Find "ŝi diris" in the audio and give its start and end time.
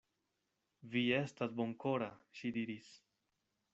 2.41-2.91